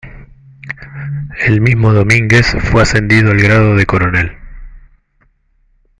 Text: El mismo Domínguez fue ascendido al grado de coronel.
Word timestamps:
El 1.41 1.61
mismo 1.61 1.93
Domínguez 1.93 2.55
fue 2.71 2.81
ascendido 2.81 3.29
al 3.29 3.37
grado 3.37 3.75
de 3.75 3.85
coronel. 3.85 4.35